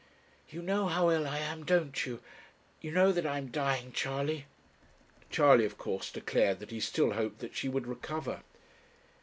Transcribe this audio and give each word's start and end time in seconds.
'You 0.49 0.63
know 0.63 0.87
how 0.87 1.11
ill 1.11 1.27
I 1.27 1.37
am, 1.37 1.63
don't 1.63 2.07
you? 2.07 2.23
You 2.81 2.89
know 2.89 3.11
that 3.11 3.27
I 3.27 3.37
am 3.37 3.51
dying, 3.51 3.91
Charley?' 3.91 4.47
Charley 5.29 5.63
of 5.63 5.77
course 5.77 6.11
declared 6.11 6.57
that 6.57 6.71
he 6.71 6.79
still 6.79 7.11
hoped 7.11 7.37
that 7.37 7.53
she 7.55 7.69
would 7.69 7.85
recover. 7.85 8.41